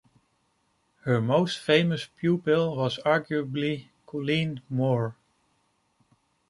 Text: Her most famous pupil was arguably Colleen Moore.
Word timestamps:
Her 1.01 1.21
most 1.21 1.59
famous 1.59 2.07
pupil 2.07 2.75
was 2.75 2.97
arguably 3.05 3.89
Colleen 4.07 4.63
Moore. 4.67 5.15